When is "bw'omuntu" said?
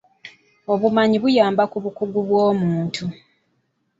2.27-3.05